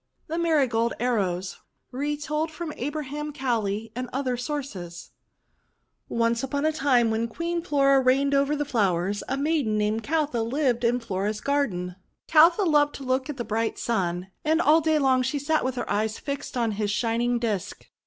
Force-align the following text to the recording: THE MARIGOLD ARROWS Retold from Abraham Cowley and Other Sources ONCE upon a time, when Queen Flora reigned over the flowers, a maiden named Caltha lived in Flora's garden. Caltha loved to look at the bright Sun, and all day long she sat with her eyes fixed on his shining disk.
THE 0.25 0.39
MARIGOLD 0.39 0.95
ARROWS 0.99 1.59
Retold 1.91 2.49
from 2.49 2.73
Abraham 2.75 3.31
Cowley 3.31 3.91
and 3.95 4.09
Other 4.11 4.35
Sources 4.35 5.11
ONCE 6.09 6.41
upon 6.41 6.65
a 6.65 6.71
time, 6.71 7.11
when 7.11 7.27
Queen 7.27 7.61
Flora 7.61 7.99
reigned 8.01 8.33
over 8.33 8.55
the 8.55 8.65
flowers, 8.65 9.21
a 9.29 9.37
maiden 9.37 9.77
named 9.77 10.01
Caltha 10.01 10.41
lived 10.41 10.83
in 10.83 10.99
Flora's 10.99 11.39
garden. 11.39 11.97
Caltha 12.27 12.63
loved 12.65 12.95
to 12.95 13.03
look 13.03 13.29
at 13.29 13.37
the 13.37 13.45
bright 13.45 13.77
Sun, 13.77 14.31
and 14.43 14.59
all 14.59 14.81
day 14.81 14.97
long 14.97 15.21
she 15.21 15.37
sat 15.37 15.63
with 15.63 15.75
her 15.75 15.87
eyes 15.87 16.17
fixed 16.17 16.57
on 16.57 16.71
his 16.71 16.89
shining 16.89 17.37
disk. 17.37 17.85